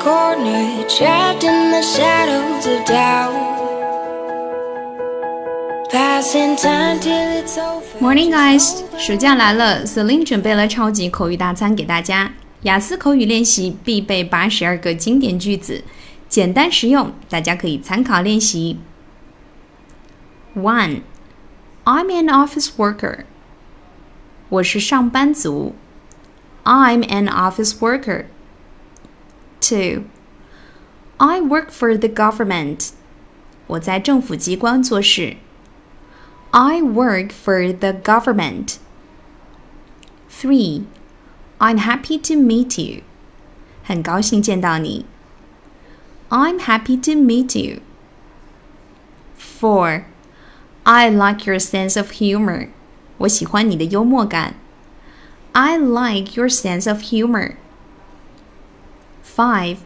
[0.00, 3.34] the corner, trapped in the shadows of doubt.
[5.90, 8.00] Passing time till it's over.
[8.00, 8.82] Morning, guys！
[8.98, 12.32] 暑假来了，Celine 准备了超级口语大餐给大家。
[12.62, 15.84] 雅思口语练习必备八十二个经典句子，
[16.28, 18.78] 简单实用，大家可以参考练习。
[20.56, 21.02] One,
[21.84, 23.24] I'm an office worker.
[24.48, 25.74] 我是上班族。
[26.64, 28.24] I'm an office worker.
[29.60, 30.04] Two,
[31.18, 32.90] I work for the government.
[33.68, 35.36] 我在政府机关做事。
[36.50, 38.76] I work for the government.
[40.30, 40.84] Three,
[41.58, 43.02] I'm happy to meet you.
[43.82, 45.06] 很高兴见到你。
[46.28, 47.80] I'm happy to meet you.
[49.38, 50.04] Four,
[50.82, 52.68] I like your sense of humor.
[53.18, 54.54] 我喜欢你的幽默感。
[55.52, 57.56] I like your sense of humor.
[59.30, 59.78] Five,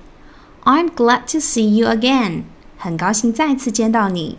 [0.64, 2.44] I'm glad to see you again.
[2.76, 4.38] 很高兴再次见到你。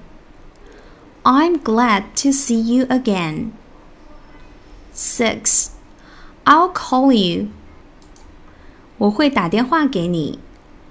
[1.23, 3.51] I'm glad to see you again.
[4.95, 5.67] Six,
[6.45, 7.49] I'll call you.
[8.97, 10.39] 我会打电话给你。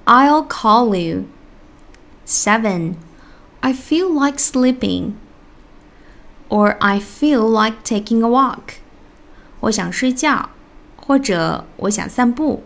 [0.04, 1.24] I'll call you.
[2.26, 2.94] Seven,
[3.60, 5.12] I feel like sleeping.
[6.48, 8.78] Or I feel like taking a walk.
[9.60, 10.50] 我想睡觉，
[10.96, 12.62] 或者我想散步。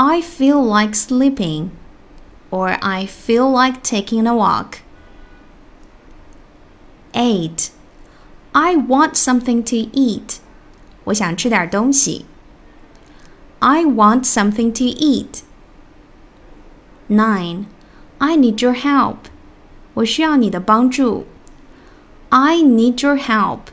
[0.00, 1.70] I feel like sleeping,
[2.50, 4.80] or I feel like taking a walk.
[7.14, 7.70] 8.
[8.54, 10.40] I want something to eat.
[11.04, 12.26] 我想吃点东西。
[13.60, 15.42] I want something to eat.
[17.08, 17.64] 9.
[18.18, 19.28] I need your help.
[19.94, 21.26] 我需要你的帮助。
[22.28, 23.70] I need your help.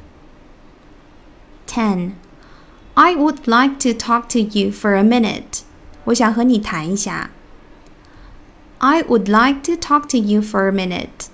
[1.68, 2.12] 10.
[2.94, 5.64] I would like to talk to you for a minute.
[6.08, 7.30] 我想和你谈一下。
[8.80, 11.30] I would like to talk to you for a minute.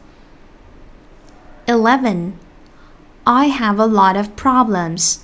[1.66, 2.34] 11.
[3.24, 5.18] I have a lot of problems.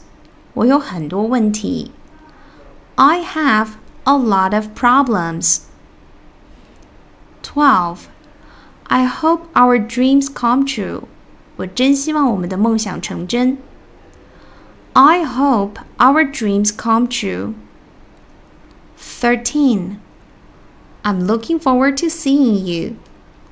[0.54, 1.92] 我有很多问题。
[2.96, 3.70] I have
[4.06, 5.60] a lot of problems.
[7.44, 8.08] 12.
[8.88, 11.04] I hope our dreams come true.
[11.58, 13.58] 我真希望我们的梦想成真。
[14.94, 17.54] I hope our dreams come true.
[19.00, 20.00] 13.
[21.04, 22.96] I'm looking forward to seeing you.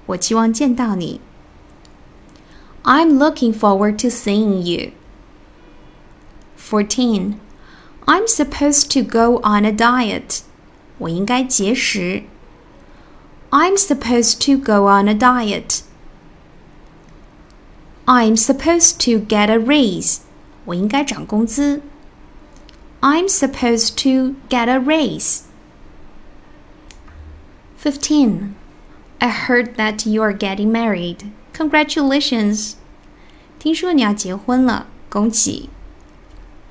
[0.07, 1.22] 我期望见到你。
[2.84, 4.91] I'm looking forward to seeing you.
[6.57, 7.35] 14.
[8.06, 10.41] I'm supposed to go on a diet.
[10.97, 12.24] 我应该节食。
[13.51, 15.81] I'm supposed to go on a diet.
[18.06, 20.18] I'm supposed to get a raise.
[20.66, 21.81] 我应该涨工资。
[23.01, 25.44] I'm supposed to get a raise.
[27.78, 28.56] 15.
[29.19, 31.31] I heard that you are getting married.
[31.53, 32.75] Congratulations.
[33.59, 35.69] 听说你要结婚了，恭喜。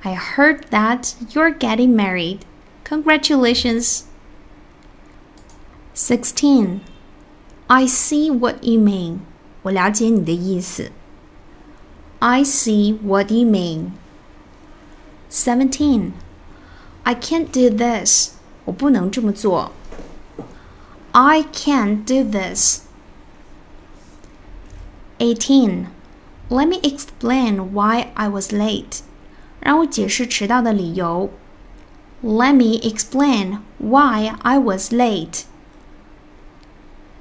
[0.01, 2.39] I heard that you're getting married.
[2.83, 4.03] Congratulations.
[5.93, 6.81] 16.
[7.67, 9.19] I see what you mean.
[9.61, 10.91] 我了解你的意思。
[12.19, 13.91] I see what you mean.
[15.29, 16.13] 17.
[17.03, 18.31] I can't do this.
[18.65, 19.71] 我不能这么做。
[21.11, 22.81] I can't do this.
[25.19, 25.85] 18.
[26.49, 29.01] Let me explain why I was late.
[29.59, 31.29] 让我解释迟到的理由。
[32.21, 35.43] Let me explain why I was late.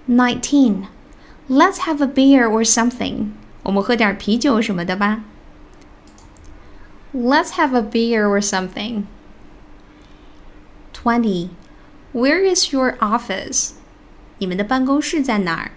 [0.08, 0.86] 19.
[1.48, 3.32] Let's have a beer or something.
[3.62, 5.24] 我们喝点啤酒什么的吧。
[7.16, 9.06] Let's have a beer or something.
[10.92, 11.50] 20.
[12.12, 13.72] Where is your office?
[14.38, 15.72] 你们的办公室在哪儿？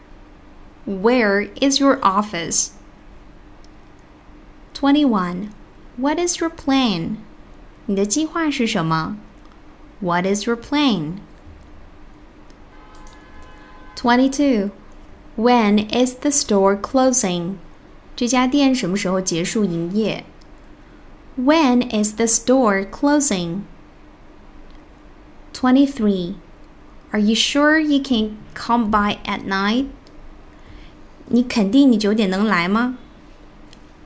[0.87, 2.69] Where is your office?
[4.73, 5.49] 21.
[5.97, 7.17] What is your plan?
[7.85, 9.17] 你的计划是什么？
[9.99, 11.19] What is your plan?
[13.95, 14.71] 22.
[15.37, 17.55] When is the store closing?
[18.15, 20.23] 这家店什么时候结束营业
[21.37, 23.65] ？When is the store closing?
[25.53, 26.35] 23.
[27.11, 29.87] Are you sure you can come by at night?
[31.27, 32.97] 你肯定你九点能来吗？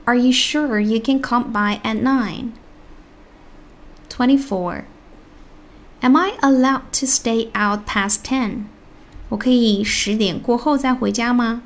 [0.04, 2.52] Are you sure you can come by at nine?
[4.08, 4.84] 24.
[6.02, 8.64] Am I allowed to stay out past ten?
[9.28, 11.62] 我可以十点过后再回家吗？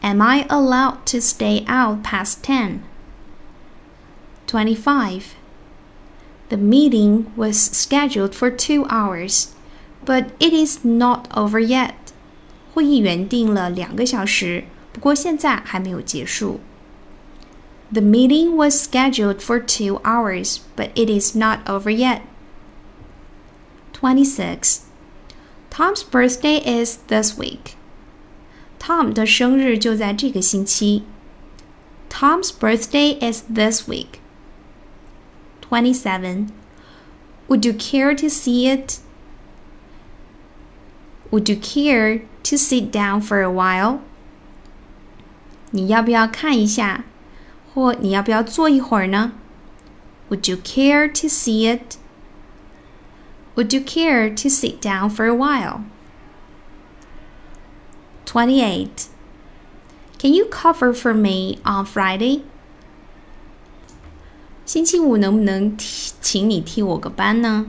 [0.00, 2.80] Am I allowed to stay out past ten?
[4.46, 5.34] 25.
[6.48, 9.54] The meeting was scheduled for two hours,
[10.04, 11.94] but it is not over yet.
[12.74, 16.60] 会议原定了两个小时，不过现在还没有结束。
[17.92, 22.22] The meeting was scheduled for two hours, but it is not over yet.
[23.92, 24.82] 26.
[25.70, 27.74] Tom's birthday is this week.
[28.78, 31.04] Tom 的生日就在这个星期。
[32.08, 34.20] Tom's birthday is this week.
[35.64, 36.52] 27.
[37.48, 39.00] Would you care to see it?
[41.30, 44.00] Would you care to sit down for a while?
[45.72, 47.04] 你要不要看一下？
[47.72, 49.32] 或你要不要坐一会儿呢？
[50.28, 51.96] Would you care to see it?
[53.54, 55.82] Would you care to sit down for a while?
[58.26, 59.08] 28.
[60.18, 62.42] Can you cover for me on Friday?
[64.64, 67.66] 星期五能不能替请你替我个班呢？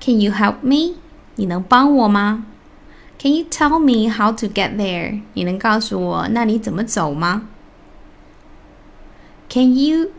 [0.00, 0.96] Can you help me?
[1.36, 2.44] 你能帮我吗？
[3.18, 5.20] Can you tell me how to get there?
[5.34, 7.48] 你能告诉我那里怎么走吗？
[9.48, 10.10] Can you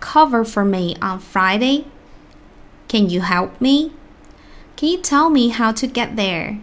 [0.00, 1.84] cover for me on Friday?
[2.88, 3.92] Can you help me?
[4.76, 6.58] Can you tell me how to get there?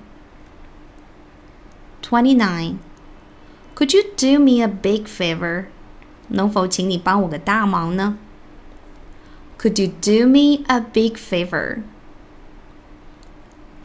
[2.01, 2.79] 29.
[3.75, 5.65] Could you do me a big favor?
[6.29, 8.17] 能否请你帮我个大忙呢？
[9.59, 11.83] Could you do me a big favor?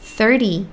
[0.02, 0.66] 30.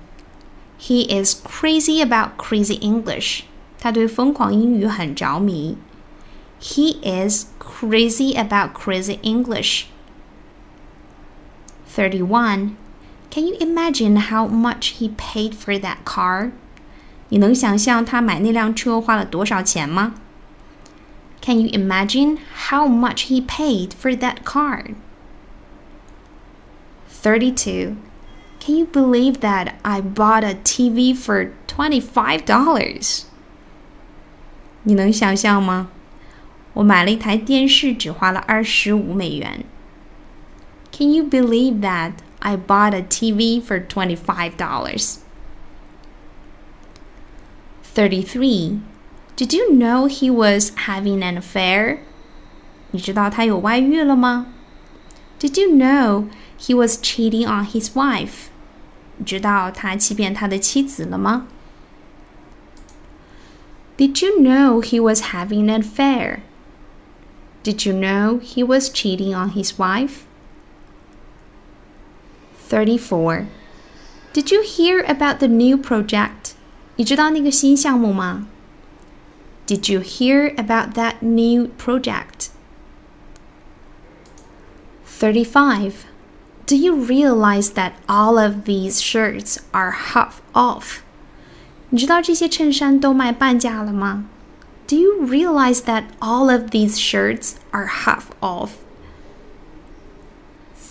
[0.80, 3.44] He is crazy about crazy English.
[3.80, 5.78] 他对疯狂英语很着迷。
[6.60, 9.86] He is crazy about crazy English.
[11.96, 12.76] 31.
[13.30, 16.52] Can you imagine how much he paid for that car?
[17.30, 20.16] 你能想象他买那辆车花了多少钱吗
[21.42, 24.96] ？Can you imagine how much he paid for that car?
[27.10, 27.98] 32.
[28.60, 33.24] Can you believe that I bought a TV for $25?
[34.84, 35.90] 你能想象吗？
[36.74, 39.66] 我买了一台电视，只花了二十五美元。
[40.92, 45.20] Can you believe that I bought a TV for $25?
[47.96, 48.80] 33.
[49.40, 51.98] Did you know he was having an affair?
[52.92, 54.48] 你知道他有外遇了吗？
[55.40, 58.48] Did you know he was cheating on his wife?
[59.18, 61.48] 你知道他欺骗他的妻子了吗？
[63.98, 66.40] Did you know he was having an affair?
[67.64, 70.24] Did you know he was cheating on his wife?
[72.70, 73.48] 34.
[74.34, 76.54] Did you hear about the new project?
[76.98, 78.48] 你知道那个新项目吗
[79.70, 82.50] ？Did you hear about that new project?
[85.06, 86.06] 35.
[86.66, 91.02] Do you realize that all of these shirts are half off?
[91.90, 94.26] 你知道这些衬衫都卖半价了吗？
[94.88, 98.72] Do you realize that all of these shirts are half off?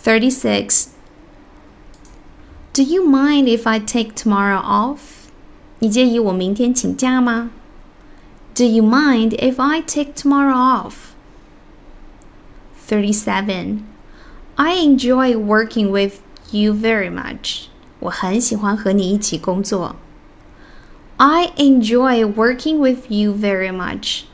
[0.03, 0.89] 36.
[2.73, 5.29] Do you mind if I take tomorrow off?
[5.79, 7.51] 你介意我明天请假吗
[8.59, 11.15] ？Do you mind if I take tomorrow off?
[12.87, 13.87] 37.
[14.57, 16.21] I enjoy working with
[16.53, 17.69] you very much.
[18.01, 19.97] 我很喜欢和你一起工作。
[21.17, 24.25] I enjoy working with you very much.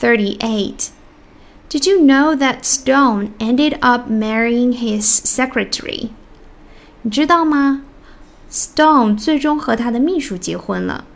[0.00, 0.90] 38.
[1.68, 6.10] Did you know that Stone ended up marrying his secretary?
[7.02, 7.82] 你知道吗？
[8.50, 11.06] Stone 最终和他的秘书结婚了。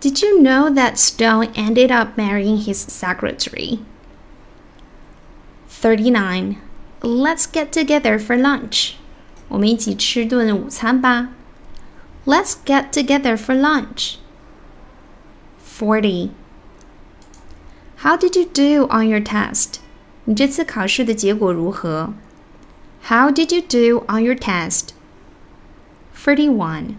[0.00, 3.78] Did you know that Stone ended up marrying his secretary?
[5.68, 6.58] 39.
[7.00, 8.94] Let's get together for lunch.
[9.48, 11.30] 我们一起吃顿午餐吧。
[12.26, 14.16] Let's get together for lunch.
[15.78, 16.30] 40.
[17.98, 19.80] How did you do on your test?
[20.24, 22.14] 你这次考试的结果如何？
[23.08, 24.90] How did you do on your test?
[26.14, 26.96] 31.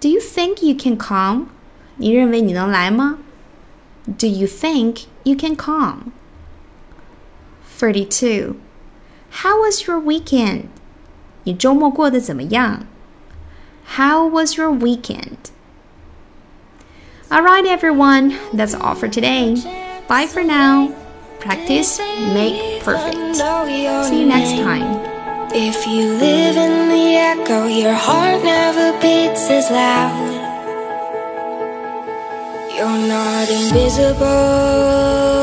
[0.00, 1.48] Do you think you can come?
[1.96, 3.18] 你认为你能来吗?
[4.18, 6.12] Do you think you can come?
[7.78, 8.56] 32.
[9.42, 10.64] How was your weekend?
[11.44, 12.86] 你周末过得怎么样?
[13.96, 15.50] How was your weekend?
[17.30, 19.54] Alright, everyone, that's all for today.
[20.08, 20.90] Bye for now.
[21.38, 21.98] Practice,
[22.34, 23.36] make perfect.
[23.36, 24.98] See you next time.
[25.52, 30.33] If you live in the echo, your heart never beats as loud.
[32.75, 35.34] You're not invisible.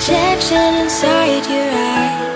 [0.00, 2.26] Of rejection inside your eye.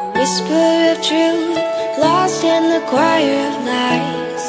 [0.00, 1.56] A whisper of truth
[1.98, 4.44] lost in the choir of lies.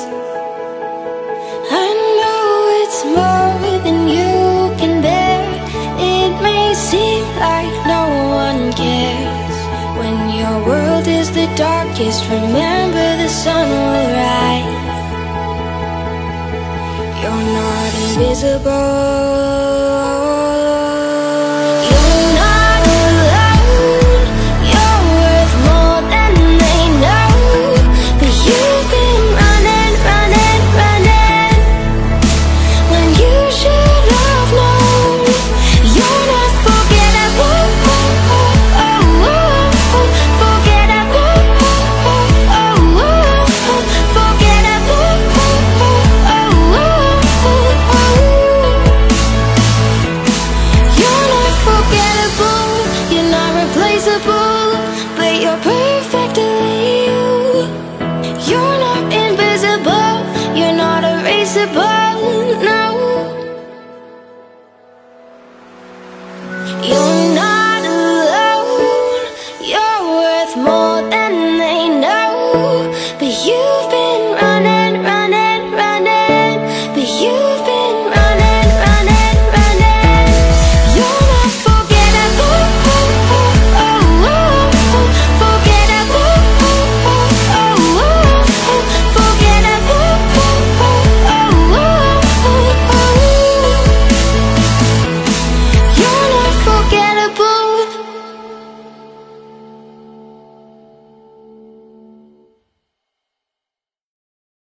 [1.72, 1.88] I
[2.18, 2.46] know
[2.82, 5.44] it's more than you can bear.
[5.98, 9.58] It may seem like no one cares.
[10.00, 14.85] When your world is the darkest, remember the sun will rise.
[17.25, 20.15] You're not invisible.